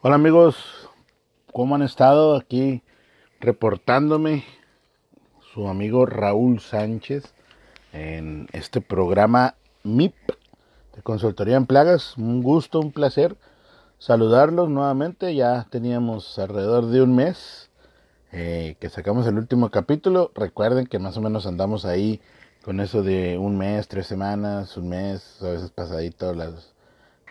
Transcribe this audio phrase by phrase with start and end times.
[0.00, 0.54] Hola amigos,
[1.52, 2.36] ¿cómo han estado?
[2.36, 2.84] Aquí
[3.40, 4.44] reportándome
[5.52, 7.24] su amigo Raúl Sánchez
[7.92, 10.14] en este programa MIP
[10.94, 12.16] de Consultoría en Plagas.
[12.16, 13.34] Un gusto, un placer
[13.98, 15.34] saludarlos nuevamente.
[15.34, 17.68] Ya teníamos alrededor de un mes
[18.30, 20.30] eh, que sacamos el último capítulo.
[20.36, 22.20] Recuerden que más o menos andamos ahí
[22.62, 26.72] con eso de un mes, tres semanas, un mes, a veces pasadito las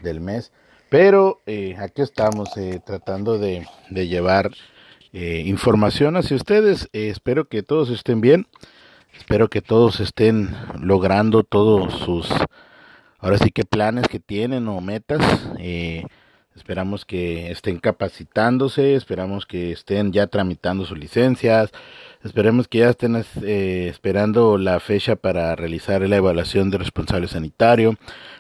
[0.02, 0.52] del mes.
[0.90, 4.52] Pero eh, aquí estamos eh, tratando de, llevar
[5.12, 6.90] eh, información hacia ustedes.
[6.94, 8.48] espero que todos estén bien.
[9.18, 12.30] Espero que todos estén logrando todos sus,
[13.18, 15.22] ahora sí que planes que tienen o metas.
[16.56, 21.72] esperamos que estén capacitándose, esperamos que estén ya tramitando sus licencias,
[22.24, 27.98] esperemos que ya estén esperando la fecha para realizar la evaluación de responsable sanitario.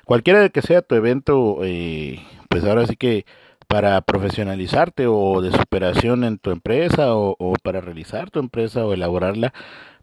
[0.07, 3.25] Cualquiera que sea tu evento, eh, pues ahora sí que
[3.67, 9.53] para profesionalizarte o de superación en tu empresa o, para realizar tu empresa o elaborarla,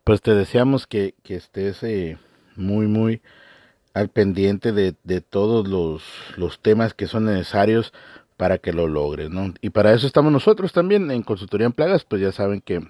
[0.04, 2.18] pues te deseamos que, estés eh,
[2.54, 3.22] muy, muy
[3.94, 6.02] al pendiente de, de todos los,
[6.36, 7.94] los, temas que son necesarios
[8.36, 9.54] para que lo logres, ¿no?
[9.62, 12.86] Y para eso estamos nosotros también en Consultoría en Plagas, pues ya saben que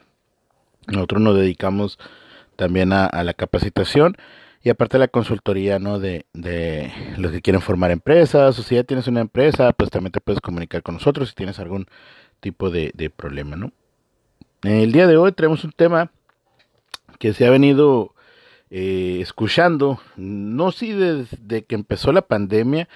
[0.89, 1.97] nosotros nos dedicamos
[2.57, 4.17] también a la capacitación
[4.65, 5.99] y aparte la consultoría, ¿no?
[5.99, 10.11] De, de los que quieren formar empresas, o si ya tienes una empresa, pues también
[10.11, 11.87] te puedes comunicar con nosotros si tienes algún
[12.41, 13.73] tipo de, problema, ¿no?
[14.63, 16.11] El día de hoy traemos un tema
[17.19, 18.15] que se ha venido
[18.71, 22.89] eh, escuchando, no sí desde que empezó la pandemia,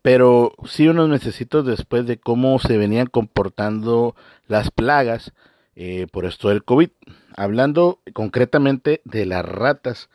[0.00, 5.32] pero sí unos necesitos después de cómo se venían comportando las plagas
[5.76, 6.88] eh, por esto del COVID.
[7.36, 10.08] Hablando concretamente de las ratas.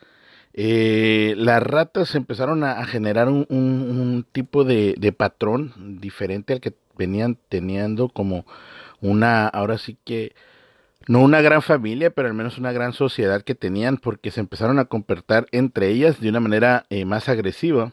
[0.60, 8.08] Eh, las ratas empezaron a, generar un, tipo de, patrón diferente al que venían teniendo
[8.08, 8.44] como
[9.00, 10.34] una, ahora sí que,
[11.06, 14.80] no una gran familia, pero al menos una gran sociedad que tenían, porque se empezaron
[14.80, 17.92] a comportar entre ellas de una manera eh, más agresiva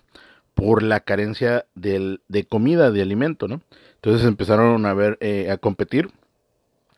[0.56, 3.62] por la carencia del, de comida, de alimento, ¿no?
[3.94, 6.10] Entonces empezaron a ver, eh, a competir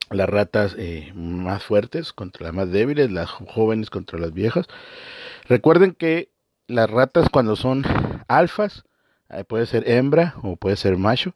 [0.10, 4.68] las ratas eh, más fuertes contra las más débiles, las jóvenes contra las viejas.
[5.48, 6.30] Recuerden que
[6.68, 7.84] las ratas cuando son
[8.28, 8.84] alfas,
[9.30, 11.34] eh, puede ser hembra o puede ser macho,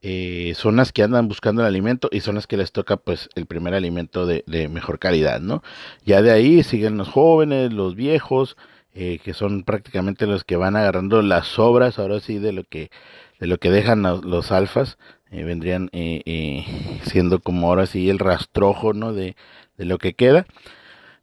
[0.00, 3.28] eh, son las que andan buscando el alimento y son las que les toca pues
[3.34, 5.62] el primer alimento de, mejor calidad, ¿no?
[6.04, 8.56] Ya de ahí siguen los jóvenes, los viejos,
[8.92, 12.90] que son prácticamente los que van agarrando las sobras, ahora sí, de lo que,
[13.38, 14.98] de lo que dejan los alfas,
[15.30, 16.64] eh, vendrían eh, eh,
[17.04, 19.12] siendo como ahora sí el rastrojo ¿no?
[19.12, 19.36] de,
[19.76, 20.46] de, lo que queda.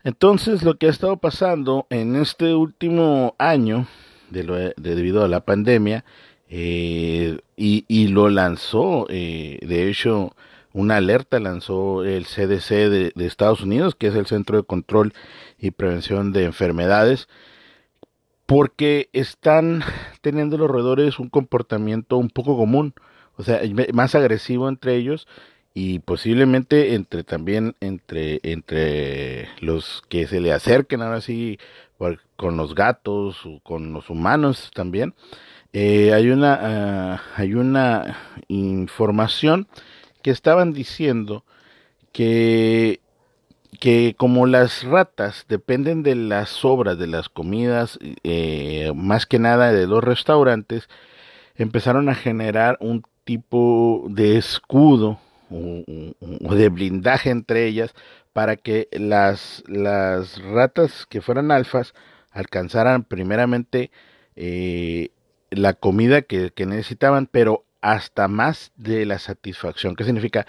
[0.03, 3.87] Entonces lo que ha estado pasando en este último año,
[4.29, 6.05] de lo, de, debido a la pandemia,
[6.47, 10.35] y, y, lo lanzó, de hecho,
[10.73, 15.13] una alerta lanzó el CDC de, Estados Unidos, que es el Centro de Control
[15.57, 17.27] y Prevención de Enfermedades,
[18.45, 19.83] porque están
[20.21, 22.93] teniendo los roedores un comportamiento un poco común
[23.37, 23.61] o sea,
[23.93, 25.27] más agresivo entre ellos
[25.73, 31.59] y posiblemente entre también entre entre los que se le acerquen ahora sí
[32.37, 35.13] con los gatos o con los humanos también.
[35.73, 38.17] Eh, hay una ah, hay una
[38.47, 39.67] información
[40.21, 41.43] que estaban diciendo
[42.13, 43.01] que
[43.79, 49.71] que como las ratas dependen de las sobras de las comidas eh, más que nada
[49.71, 50.89] de los restaurantes
[51.55, 55.19] empezaron a generar un tipo de escudo
[55.49, 57.93] o, de blindaje entre ellas
[58.33, 61.93] para que las, las ratas que fueran alfas
[62.31, 63.91] alcanzaran primeramente
[64.35, 65.09] eh,
[65.49, 69.95] la comida que, que necesitaban, pero hasta más de la satisfacción.
[69.95, 70.45] ¿Qué significa?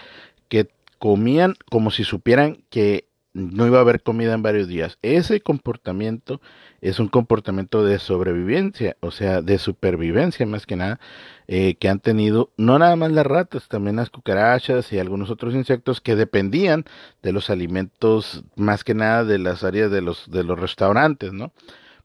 [0.48, 4.98] Que comían como si supieran que no iba a haber comida en varios días.
[5.02, 6.40] Ese comportamiento
[6.80, 11.00] es un comportamiento de sobrevivencia, o sea, de supervivencia más que nada,
[11.46, 15.54] eh, que han tenido no nada más las ratas, también las cucarachas y algunos otros
[15.54, 16.84] insectos que dependían
[17.22, 21.52] de los alimentos más que nada de las áreas de los, de los restaurantes, ¿no?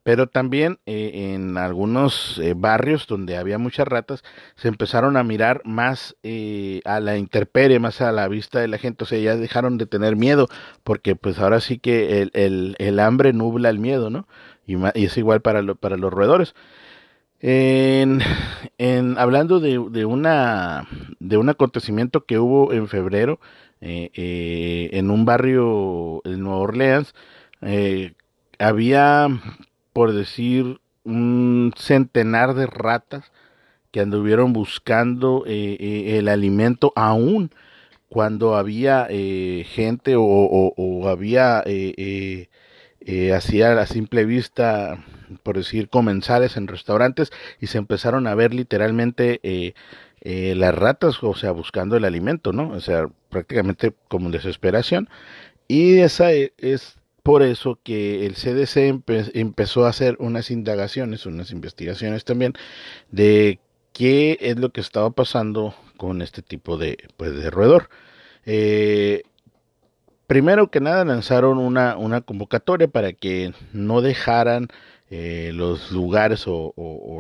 [0.04, 4.24] Pero también eh, en algunos eh, barrios donde había muchas ratas
[4.56, 8.78] se empezaron a mirar más eh, a la interperie, más a la vista de la
[8.78, 10.48] gente, o sea, ya dejaron de tener miedo,
[10.84, 14.28] porque pues ahora sí que el, el, el hambre nubla el miedo, ¿no?
[14.66, 16.56] Y, y es igual para, lo, para los roedores.
[17.40, 18.22] En,
[18.78, 20.88] en, hablando de, de, una,
[21.20, 23.40] de un acontecimiento que hubo en febrero
[23.84, 27.16] en un barrio en Nueva Orleans,
[28.60, 29.28] había
[29.94, 33.32] por decir, un centenar de ratas
[33.92, 37.52] que anduvieron buscando el alimento aún
[38.08, 39.08] cuando había
[39.66, 41.64] gente o, había
[43.36, 45.04] hacía a simple vista
[45.44, 49.74] por decir comensales en restaurantes y se empezaron a ver literalmente
[50.24, 52.70] las ratas, o sea, buscando el alimento, ¿no?
[52.70, 55.10] O sea, prácticamente como desesperación.
[55.68, 59.04] Y esa e, es por eso que el CDC
[59.36, 62.54] empezó a hacer unas indagaciones, unas investigaciones también
[63.12, 63.60] de
[63.94, 67.90] qué es lo que estaba pasando con este tipo de, pues, de roedor.
[68.46, 69.24] Eh,
[70.28, 74.70] primero que nada lanzaron una, una convocatoria para que no dejaran
[75.14, 76.74] eh, los lugares o,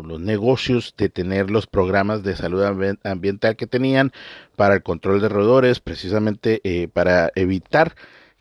[0.05, 2.63] los negocios de tener los programas de salud
[3.03, 4.13] ambiental que tenían
[4.55, 7.95] para el control de roedores, precisamente eh, para evitar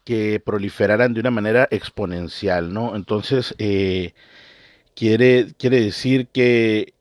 [0.04, 2.96] que proliferaran de una manera exponencial, ¿no?
[2.96, 4.14] Entonces, eh,
[4.94, 6.94] quiere, quiere decir que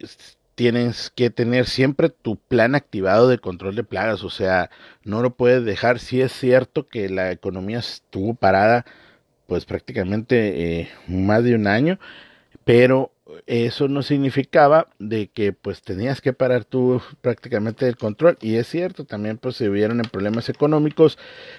[0.56, 4.69] tienes que tener siempre tu plan activado de control de plagas, o sea,
[5.04, 8.86] no lo puedes dejar, si es cierto que la economía estuvo parada
[9.48, 12.00] pues prácticamente eh, más de un año,
[12.66, 13.12] pero
[13.48, 18.38] eso no significaba de que pues tenías que parar tú prácticamente el control.
[18.42, 21.18] Y es cierto también pues se vieron en problemas económicos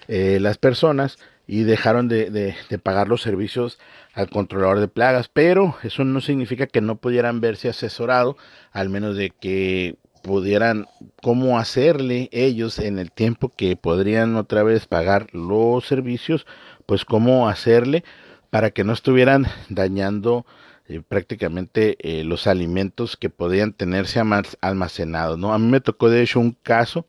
[0.08, 3.78] eh, las personas y dejaron de, de, pagar los servicios
[4.14, 5.28] al controlador de plagas.
[5.32, 8.36] Pero eso no significa que no pudieran verse asesorado
[8.72, 10.86] al menos de que pudieran
[11.22, 16.46] cómo hacerle ellos en el tiempo que podrían otra vez pagar los servicios
[16.84, 18.04] pues cómo hacerle
[18.50, 20.44] para que no estuvieran dañando
[20.90, 24.20] eh, prácticamente eh, los alimentos que podían tenerse
[24.60, 25.38] almacenados.
[25.38, 25.54] ¿no?
[25.54, 27.06] A mí me tocó de hecho un caso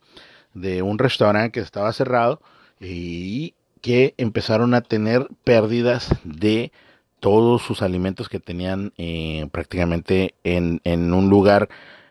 [0.54, 2.42] de un restaurante que estaba cerrado
[2.80, 6.72] y que empezaron a tener pérdidas de
[7.20, 11.68] todos sus alimentos que tenían eh, prácticamente en, en un lugar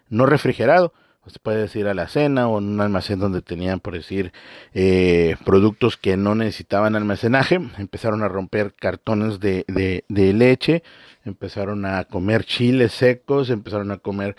[0.09, 0.93] no refrigerado
[1.27, 4.33] se puede decir a la cena o en un almacén donde tenían, por decir,
[4.75, 10.83] eh, productos que no necesitaban almacenaje, empezaron a romper cartones de, de, de leche,
[11.25, 14.37] empezaron a comer chiles secos, empezaron a comer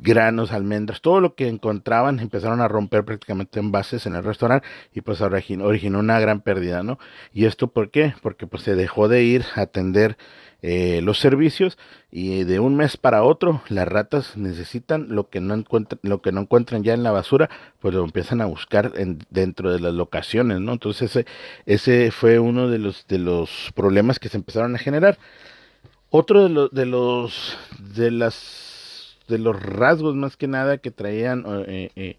[0.00, 5.00] granos, almendras, todo lo que encontraban, empezaron a romper prácticamente envases en el restaurante y
[5.00, 6.98] pues originó una gran pérdida, ¿no?
[7.32, 8.14] ¿Y esto por qué?
[8.22, 10.16] Porque pues se dejó de ir a atender
[10.62, 11.78] eh, los servicios
[12.10, 16.32] y de un mes para otro las ratas necesitan lo que no encuentran lo que
[16.32, 19.94] no encuentran ya en la basura pues lo empiezan a buscar en, dentro de las
[19.94, 21.26] locaciones no entonces ese,
[21.66, 25.18] ese fue uno de los de los problemas que se empezaron a generar.
[26.10, 31.44] Otro de los de los de las de los rasgos más que nada que traían
[31.66, 32.16] eh,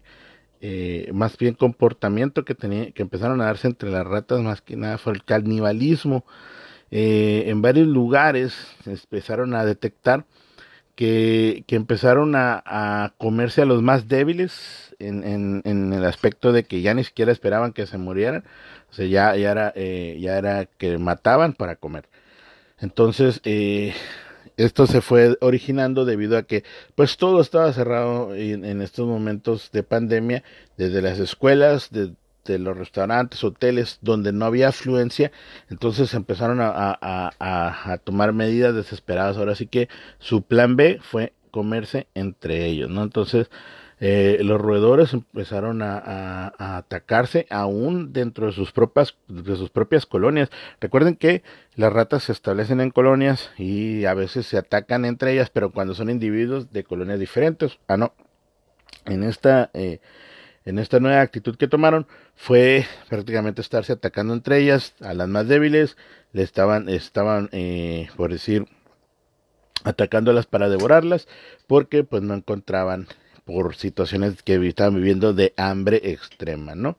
[0.60, 4.76] eh, más bien comportamiento que tenía que empezaron a darse entre las ratas más que
[4.76, 6.24] nada fue el canibalismo
[6.90, 8.54] eh, en varios lugares
[8.86, 10.24] empezaron a detectar
[11.00, 16.64] que, que empezaron a, comerse a los más débiles en, en, en, el aspecto de
[16.64, 18.44] que ya ni siquiera esperaban que se murieran,
[18.90, 22.04] o sea, ya, ya, era, eh, ya era que mataban para comer.
[22.80, 23.94] Entonces, eh,
[24.58, 26.64] esto se fue originando debido a que
[26.96, 30.42] pues todo estaba cerrado en, en estos momentos de pandemia,
[30.76, 32.12] desde las escuelas, de,
[32.44, 35.32] de los restaurantes, hoteles donde no había afluencia,
[35.68, 39.36] entonces empezaron a, a, a, tomar medidas desesperadas.
[39.36, 39.88] Ahora sí que
[40.18, 43.02] su plan B fue comerse entre ellos, ¿no?
[43.02, 43.50] Entonces
[44.02, 50.50] eh, los roedores empezaron a, atacarse aún dentro de sus propias de sus propias colonias.
[50.80, 51.42] Recuerden que
[51.76, 55.94] las ratas se establecen en colonias y a veces se atacan entre ellas, pero cuando
[55.94, 57.78] son individuos de colonias diferentes.
[57.88, 58.14] Ah, no.
[59.04, 60.00] En esta eh,
[60.64, 65.48] en esta nueva actitud que tomaron fue prácticamente estarse atacando entre ellas a las más
[65.48, 65.96] débiles
[66.32, 68.66] le estaban estaban eh, por decir
[69.84, 71.28] atacándolas para devorarlas
[71.66, 73.06] porque pues no encontraban
[73.44, 76.98] por situaciones que estaban viviendo de hambre extrema no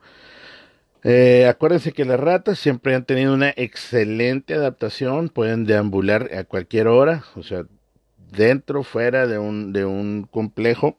[1.04, 6.88] eh, acuérdense que las ratas siempre han tenido una excelente adaptación pueden deambular a cualquier
[6.88, 7.66] hora o sea
[8.32, 10.98] dentro fuera de un de un complejo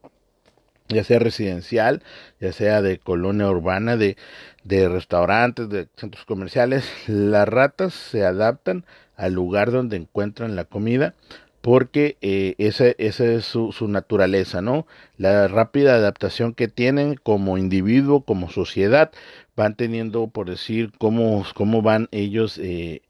[0.92, 2.02] ya sea residencial,
[2.40, 4.16] ya sea de colonia urbana, de,
[4.64, 8.84] de restaurantes, de centros comerciales, las ratas se adaptan
[9.16, 11.14] al lugar donde encuentran la comida
[11.60, 14.84] porque eh, esa, esa es su, su, naturaleza, ¿no?
[15.16, 19.12] La rápida adaptación que tienen como individuo, como sociedad,
[19.56, 23.02] van teniendo, por decir, cómo, cómo van ellos eh,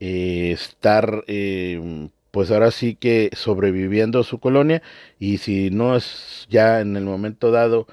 [0.00, 4.82] eh, estar eh, pues ahora sí que sobreviviendo su colonia
[5.18, 7.86] y si no es ya en el momento dado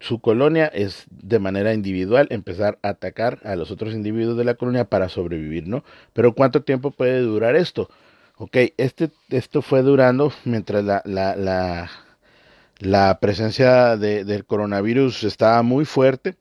[0.00, 4.54] su colonia es de manera individual empezar a atacar a los otros individuos de la
[4.54, 5.84] colonia para sobrevivir, ¿no?
[6.12, 7.88] Pero ¿cuánto tiempo puede durar esto?
[8.36, 11.90] Ok, este, esto fue durando mientras la, la, la,
[12.78, 16.36] la presencia de, del coronavirus estaba muy fuerte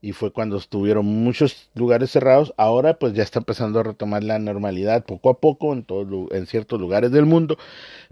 [0.00, 2.54] y fue cuando estuvieron muchos lugares cerrados.
[2.56, 5.86] Ahora pues ya está empezando a retomar la normalidad poco a poco en,
[6.30, 7.58] en ciertos lugares del mundo,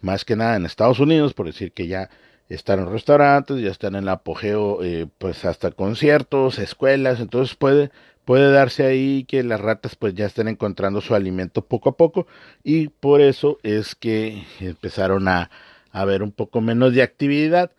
[0.01, 2.11] más que nada en Estados Unidos, por decir que ya
[2.49, 7.91] están en restaurantes, ya están en el apogeo, eh, pues hasta conciertos, escuelas, entonces puede,
[8.25, 12.27] puede darse ahí que las ratas pues ya estén encontrando su alimento poco a poco
[12.63, 15.51] y por eso es que empezaron a,
[15.93, 17.71] a un poco menos de actividad,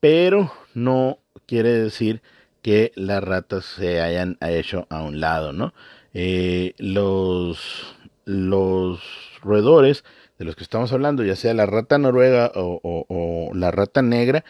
[0.00, 2.22] pero no quiere decir
[2.62, 5.74] que las ratas se hayan hecho a un lado, ¿no?
[6.14, 9.00] Eh, los, los
[9.42, 10.04] roedores
[10.38, 14.44] de los que estamos hablando, ya sea la rata noruega o, la rata negra,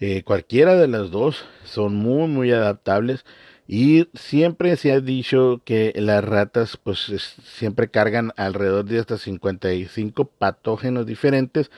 [0.00, 3.24] eh, cualquiera de las dos son muy, muy adaptables
[3.68, 7.12] y siempre se ha dicho que las ratas pues
[7.44, 11.70] siempre cargan alrededor de hasta 55 patógenos diferentes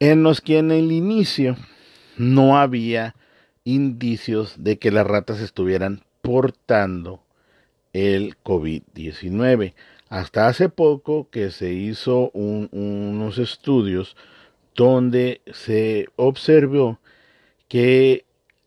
[0.00, 1.56] en los que en el inicio
[2.16, 3.14] no había
[3.64, 7.22] indicios de que las ratas estuvieran portando
[7.92, 9.74] el COVID-19.
[10.08, 14.16] Hasta hace poco que se hizo unos estudios
[14.74, 16.98] donde se observó
[17.68, 18.24] que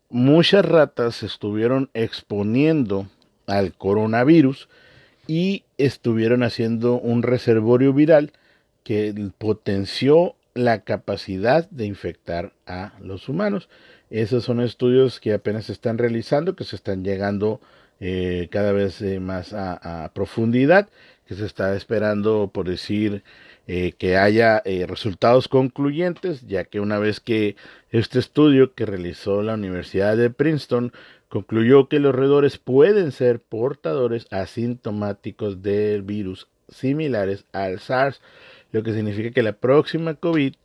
[0.10, 3.08] muchas ratas estuvieron exponiendo
[3.48, 4.70] al coronavirus
[5.28, 8.34] y estuvieron haciendo un reservorio viral
[8.84, 13.70] que potenció la capacidad de infectar a los humanos.
[14.12, 17.62] Esos son estudios que apenas se están realizando, que se están llegando
[18.02, 20.90] eh, cada vez eh, más a, profundidad,
[21.26, 23.24] que se está esperando, por decir,
[23.68, 27.56] eh, que haya resultados concluyentes, ya que una vez que
[27.92, 30.92] este estudio que realizó la Universidad de Princeton
[31.30, 38.20] concluyó que los roedores pueden ser portadores asintomáticos del virus similares al SARS,
[38.74, 40.56] lo que significa que la próxima COVID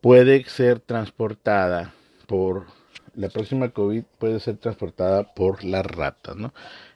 [0.00, 1.92] puede ser transportada
[2.26, 2.66] por
[3.14, 6.52] la próxima COVID puede ser transportada por las ratas, ¿no?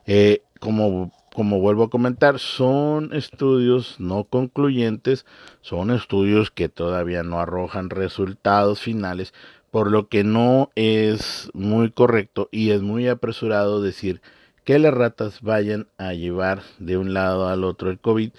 [0.06, 5.24] Eh, como, como vuelvo a comentar, son estudios no concluyentes,
[5.62, 9.32] son estudios que todavía no arrojan resultados finales,
[9.70, 14.20] por lo que no es muy correcto y es muy apresurado decir
[14.64, 18.30] que las ratas vayan a llevar de un lado al otro el COVID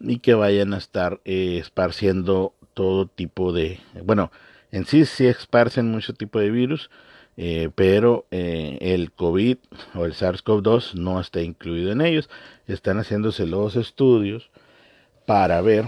[0.00, 4.30] y que vayan a estar eh, esparciendo todo tipo de, bueno,
[4.70, 6.90] en sí sí esparcen mucho tipo de virus,
[7.36, 9.58] eh, pero eh, el COVID
[9.94, 12.28] o el SARS-CoV-2 no está incluido en ellos.
[12.66, 14.50] Están haciéndose los estudios
[15.24, 15.86] para ver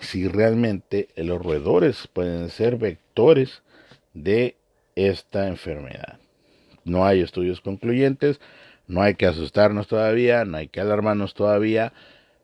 [0.00, 3.62] si realmente los roedores pueden ser vectores
[4.14, 4.56] de
[4.94, 6.18] esta enfermedad.
[6.84, 8.40] No hay estudios concluyentes,
[8.86, 11.92] no hay que asustarnos todavía, no hay que alarmarnos todavía.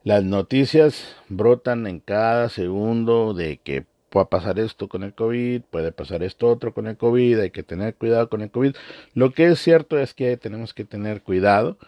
[0.03, 5.91] Las noticias brotan en cada segundo de que puede pasar esto con el COVID, puede
[5.91, 8.77] pasar esto otro con el COVID, hay que tener cuidado con el COVID.
[9.13, 11.79] Lo que es cierto es que tenemos que tener cuidado.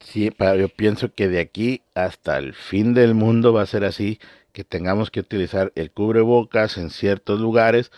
[0.00, 4.18] Sí, yo pienso que de aquí hasta el fin del mundo va a ser así,
[4.52, 7.92] que tengamos que utilizar el cubrebocas en ciertos lugares,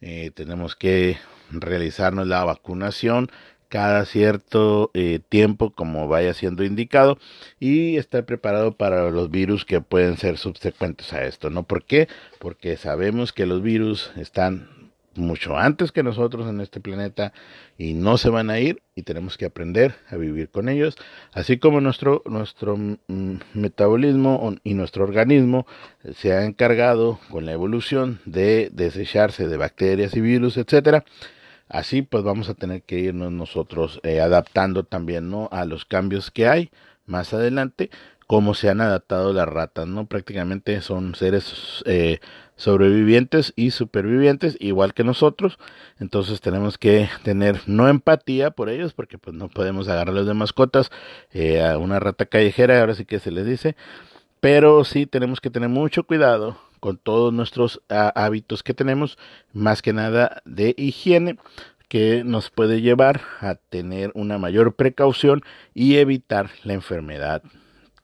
[0.00, 1.18] eh, tenemos que
[1.50, 3.32] realizarnos la vacunación
[3.68, 7.18] cada cierto eh, tiempo como vaya siendo indicado
[7.60, 11.64] y estar preparado para los virus que pueden ser subsecuentes a esto, ¿no?
[11.64, 12.08] ¿Por qué?
[12.38, 14.68] Porque sabemos que los virus están
[15.16, 17.32] mucho antes que nosotros en este planeta
[17.78, 20.96] y no se van a ir y tenemos que aprender a vivir con ellos,
[21.32, 25.66] así como nuestro nuestro mm, metabolismo y nuestro organismo
[26.16, 31.04] se ha encargado con la evolución de desecharse de bacterias y virus, etcétera
[31.68, 35.48] Así pues vamos a tener que irnos nosotros eh, adaptando también ¿no?
[35.50, 36.70] a los cambios que hay
[37.06, 37.90] más adelante,
[38.26, 40.06] cómo se han adaptado las ratas, ¿no?
[40.06, 42.20] Prácticamente son seres eh,
[42.56, 45.58] sobrevivientes y supervivientes igual que nosotros,
[45.98, 50.90] entonces tenemos que tener no empatía por ellos porque pues no podemos agarrarlos de mascotas
[51.32, 53.76] eh, a una rata callejera, ahora sí que se les dice,
[54.40, 59.16] pero sí tenemos que tener mucho cuidado con todos nuestros ah, hábitos que tenemos,
[59.54, 61.38] más que nada de higiene,
[61.88, 65.40] que nos puede llevar a tener una mayor precaución
[65.72, 67.42] y evitar la enfermedad,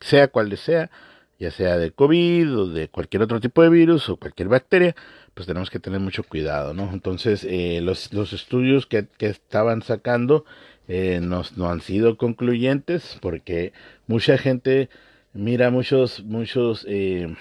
[0.00, 0.90] sea cual sea,
[1.38, 4.96] ya sea de COVID o de cualquier otro tipo de virus o cualquier bacteria,
[5.34, 6.88] pues tenemos que tener mucho cuidado, ¿no?
[6.90, 10.46] Entonces, eh, los, los, estudios que, que estaban sacando
[10.88, 13.74] eh, nos, no han sido concluyentes porque
[14.06, 14.88] mucha gente
[15.34, 17.36] mira muchos, muchos, eh,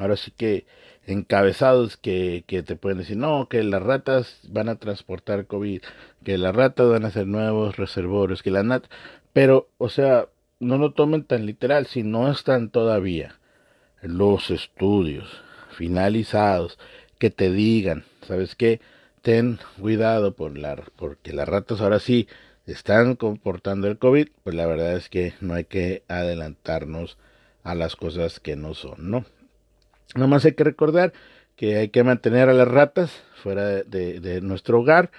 [0.00, 0.66] ahora sí que
[1.06, 5.82] encabezados que, que te pueden decir, no, que las ratas van a transportar COVID,
[6.24, 8.84] que las ratas van a ser nuevos reservorios, que la nat...
[9.32, 10.28] Pero, o sea,
[10.58, 13.38] no lo tomen tan literal, si no están todavía
[14.02, 15.42] los estudios
[15.76, 16.78] finalizados
[17.18, 18.80] que te digan, ¿sabes qué?
[19.22, 22.28] ten cuidado por la, porque las ratas ahora sí
[22.66, 27.18] están comportando el COVID, pues la verdad es que no hay que adelantarnos
[27.62, 29.24] a las cosas que no son, ¿no?
[30.14, 31.12] Nomás hay que recordar
[31.56, 33.12] que hay que mantener a las ratas
[33.42, 35.10] fuera de, nuestro hogar,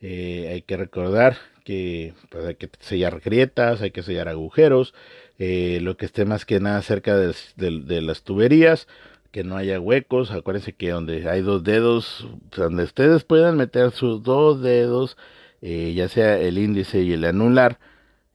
[0.00, 4.94] eh, hay que recordar que pues, hay que sellar grietas, hay que sellar agujeros,
[5.38, 8.88] eh, lo que esté más que nada cerca de, las tuberías,
[9.32, 12.26] que no haya huecos, acuérdense que donde hay dos dedos,
[12.56, 15.16] donde ustedes puedan meter sus dos dedos,
[15.60, 17.78] eh, ya sea el índice y el anular,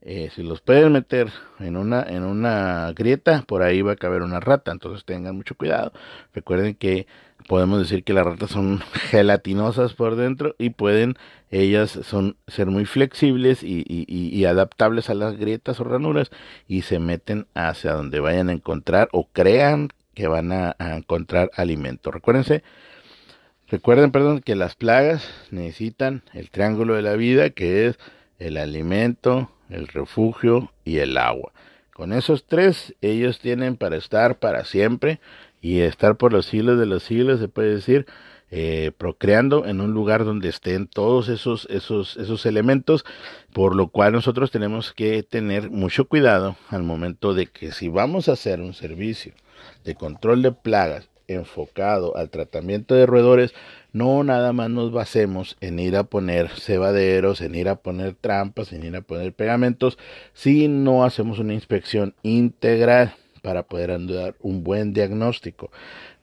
[0.06, 1.30] eh, si los pueden meter
[1.60, 5.54] en una, en una grieta, por ahí va a caber una rata, entonces tengan mucho
[5.54, 5.92] cuidado.
[6.34, 7.06] Recuerden que
[7.48, 8.80] podemos decir que las ratas son
[9.10, 11.16] gelatinosas por dentro y pueden,
[11.50, 16.30] ellas son ser muy flexibles y, y, y, adaptables a las grietas o ranuras
[16.68, 21.50] y se meten hacia donde vayan a encontrar o crean que van a, a encontrar
[21.56, 22.10] alimento.
[22.10, 22.62] Recuérdense,
[23.68, 27.98] recuerden, perdón, que las plagas necesitan el triángulo de la vida, que es
[28.38, 31.52] el alimento, el refugio y el agua.
[31.92, 35.20] Con esos tres ellos tienen para estar para siempre
[35.60, 38.06] y estar por los siglos de los siglos, se puede decir,
[38.50, 43.04] eh, procreando en un lugar donde estén todos esos, esos, esos elementos,
[43.52, 48.28] por lo cual nosotros tenemos que tener mucho cuidado al momento de que si vamos
[48.28, 49.32] a hacer un servicio
[49.84, 53.54] de control de plagas enfocado al tratamiento de roedores,
[53.94, 58.72] no nada más nos basemos en ir a poner cebaderos, en ir a poner trampas,
[58.72, 59.98] en ir a poner pegamentos,
[60.34, 65.70] si no hacemos una inspección integral para poder dar un buen diagnóstico.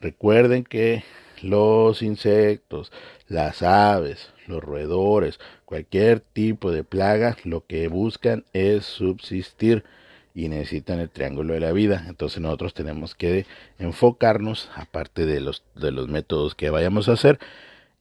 [0.02, 1.04] Recuerden que
[1.42, 2.92] los insectos,
[3.30, 9.86] las aves, los roedores, cualquier tipo de plaga, lo que buscan es subsistir
[10.34, 12.06] y necesitan el triángulo de la vida.
[12.08, 13.46] Entonces nosotros tenemos que
[13.80, 17.40] enfocarnos, aparte de los, de los métodos que vayamos a hacer,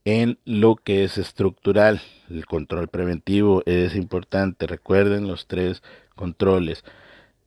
[0.04, 2.00] en lo que es estructural.
[2.30, 4.66] El control preventivo es importante.
[4.66, 5.83] Recuerden los tres
[6.14, 6.85] controles.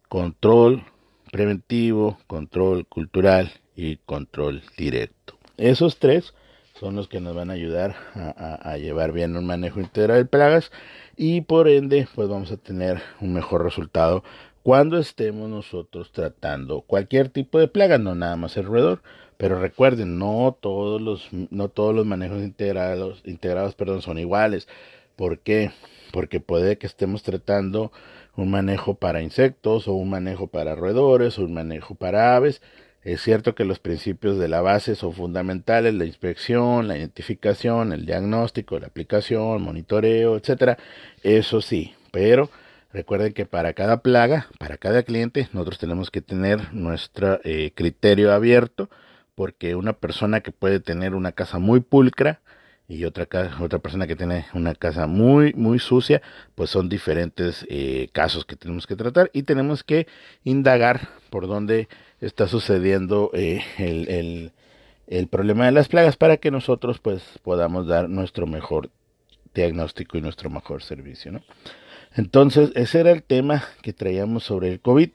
[0.10, 0.84] Control
[1.32, 5.38] preventivo, control cultural y control directo.
[5.58, 6.34] Esos tres
[6.80, 10.72] son los que nos van a ayudar a, llevar bien un manejo integral de plagas
[11.16, 14.24] y por ende pues vamos a tener un mejor resultado
[14.64, 19.02] cuando estemos nosotros tratando cualquier tipo de plaga, no nada más el roedor,
[19.38, 24.70] pero recuerden, no todos los, no todos los manejos integrados, perdón, son iguales.
[25.18, 25.72] ¿Por qué?
[26.12, 27.92] Porque puede que estemos tratando
[28.36, 32.62] un manejo para insectos o un manejo para roedores o un manejo para aves.
[33.04, 38.06] Es cierto que los principios de la base son fundamentales, la inspección, la identificación, el
[38.06, 40.78] diagnóstico, la aplicación, monitoreo, etcétera.
[41.22, 42.50] Eso sí, pero
[42.94, 48.32] Recuerden que para cada plaga, para cada cliente, nosotros tenemos que tener nuestro eh, criterio
[48.32, 48.88] abierto,
[49.34, 52.42] porque una persona que puede tener una casa muy pulcra
[52.88, 53.28] y otra,
[53.60, 56.22] otra persona que tiene una casa muy, muy sucia,
[56.54, 60.06] pues son diferentes eh, casos que tenemos que tratar y tenemos que
[60.44, 61.88] indagar por dónde
[62.22, 64.52] está sucediendo eh, el, el,
[65.08, 68.92] el problema de las plagas para que nosotros pues podamos dar nuestro mejor
[69.56, 71.42] diagnóstico y nuestro mejor servicio, ¿no?
[72.16, 75.10] Entonces, ese era el tema que traíamos sobre el COVID,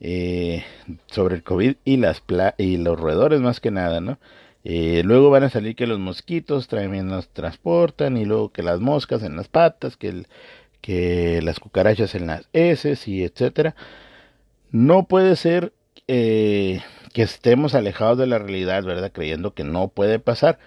[0.00, 0.64] eh,
[1.06, 4.18] sobre el COVID y, las los roedores más que nada, ¿no?
[4.64, 8.80] Eh, luego van a salir que los mosquitos también nos transportan y luego que las
[8.80, 10.24] moscas en las patas, que,
[10.80, 13.74] que las cucarachas en las heces y etcétera.
[14.70, 15.72] No puede ser
[16.08, 16.82] eh,
[17.12, 19.12] que estemos alejados de la realidad, ¿verdad?
[19.12, 20.58] Creyendo que no puede pasar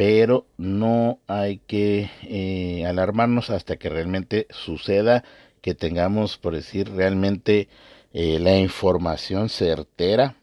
[0.00, 5.24] pero no hay que eh, alarmarnos hasta que realmente suceda,
[5.60, 7.68] que tengamos, por decir, realmente
[8.14, 10.36] eh, la información certera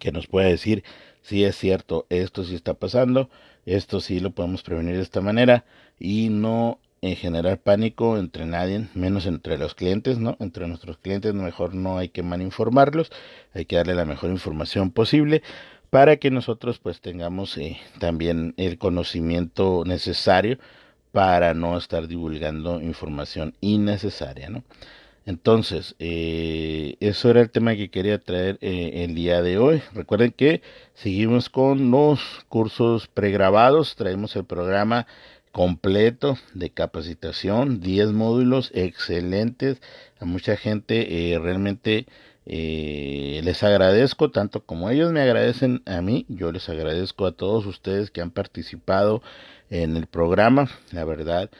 [0.00, 0.84] que nos pueda decir
[1.20, 3.28] si es cierto, esto sí está pasando,
[3.66, 5.66] esto sí lo podemos prevenir de esta manera
[6.00, 10.38] y no en generar pánico entre nadie, menos entre los clientes, ¿no?
[10.40, 13.10] Entre nuestros clientes mejor no hay que malinformarlos,
[13.52, 15.42] hay que darle la mejor información posible
[15.92, 20.58] para que nosotros pues tengamos eh, también el conocimiento necesario
[21.12, 24.64] para no estar divulgando información innecesaria, ¿no?
[25.26, 29.82] Entonces, eh, eso era el tema que quería traer eh, el día de hoy.
[29.92, 30.62] Recuerden que
[30.94, 35.06] seguimos con los cursos pregrabados, traemos el programa
[35.52, 39.82] completo de capacitación, 10 módulos excelentes.
[40.20, 42.06] A mucha gente realmente
[42.46, 47.66] eh, les agradezco tanto como ellos me agradecen a mí, yo les agradezco a todos
[47.66, 49.22] ustedes que han participado
[49.70, 50.68] en el programa.
[50.90, 51.50] La verdad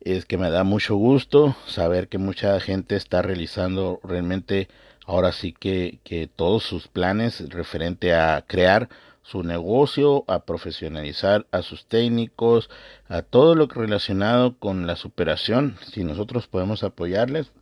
[0.00, 4.68] es que me da mucho gusto saber que mucha gente está realizando realmente
[5.06, 8.88] ahora sí que, que todos sus planes referente a crear
[9.22, 12.70] su negocio, a profesionalizar a sus técnicos,
[13.08, 15.76] a todo lo relacionado con la superación.
[15.92, 17.52] Si nosotros podemos apoyarles,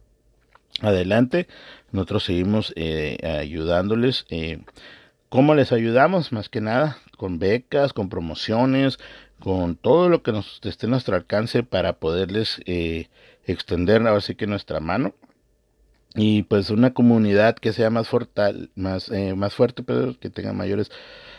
[0.80, 1.46] adelante.
[1.92, 4.26] Nosotros seguimos eh, ayudándoles.
[4.30, 4.60] Eh,
[5.28, 6.32] ¿Cómo les ayudamos?
[6.32, 8.98] Más que nada, con becas, con promociones,
[9.40, 13.08] con todo lo que nos esté a nuestro alcance para poderles eh,
[13.44, 15.14] extender ahora sí que nuestra mano
[16.14, 20.90] y pues una comunidad que sea más fortal, más más fuerte pero que tenga mayores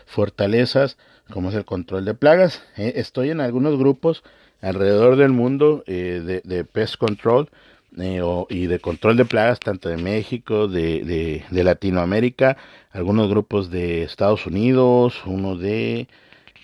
[0.06, 0.98] fortalezas
[1.32, 4.24] como es el control de plagas estoy en algunos grupos
[4.62, 7.50] alrededor del mundo de, pest control
[7.98, 12.58] y de control de plagas tanto de México de, de, Latinoamérica
[12.92, 16.08] algunos grupos de Estados Unidos uno de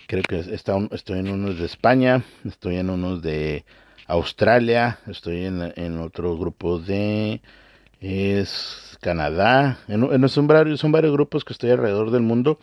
[0.08, 3.66] creo que está, estoy en unos de España estoy en unos de
[4.08, 7.42] Australia estoy en, en otro grupo de
[8.04, 12.60] es Canadá, en, son, varios, son varios grupos que estoy alrededor del mundo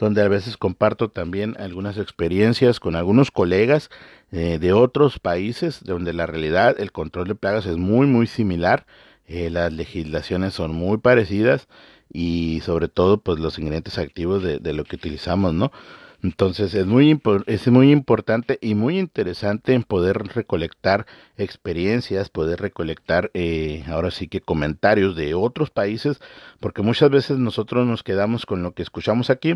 [0.00, 3.90] donde a veces comparto también algunas experiencias con algunos colegas
[4.32, 8.86] eh, de otros países donde la realidad, el control de plagas es muy, muy similar,
[9.26, 11.68] eh, las legislaciones son muy parecidas
[12.10, 15.70] y sobre todo pues los ingredientes activos de, de lo que utilizamos, ¿no?
[16.22, 21.06] Entonces es muy, es muy importante y muy interesante en poder recolectar
[21.36, 26.20] experiencias, poder recolectar eh, ahora sí que comentarios de otros países,
[26.60, 29.54] porque muchas veces nosotros nos quedamos con lo que escuchamos aquí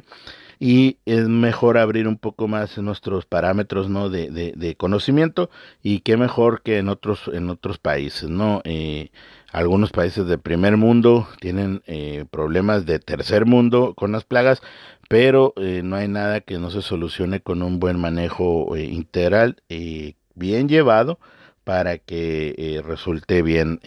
[0.59, 5.51] y es mejor abrir un poco más nuestros parámetros no de, de, de conocimiento
[5.83, 9.11] y qué mejor que en otros en otros países no eh,
[9.53, 14.61] algunos países de primer mundo tienen eh, problemas de tercer mundo con las plagas
[15.09, 19.63] pero eh, no hay nada que no se solucione con un buen manejo eh, integral
[19.69, 21.19] eh, bien llevado
[21.65, 23.81] para que eh, resulte bien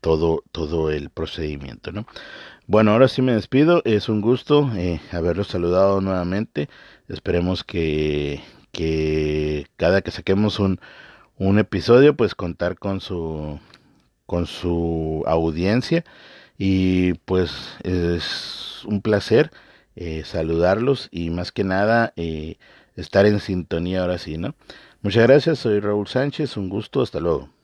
[0.00, 2.06] todo todo el procedimiento no
[2.66, 3.82] bueno ahora sí me despido.
[3.84, 4.70] Es un gusto
[5.12, 6.68] haberlos saludado nuevamente.
[7.08, 8.40] Esperemos que
[8.72, 10.80] que cada que saquemos un
[11.38, 13.60] un episodio pues contar con su
[14.26, 16.04] con su audiencia.
[16.58, 19.50] Y pues es un placer
[19.96, 22.58] eh, saludarlos y más que nada eh,
[22.94, 24.54] estar en sintonía ahora sí, ¿no?
[25.02, 27.55] Muchas gracias, soy Raúl Sánchez, un gusto, hasta luego.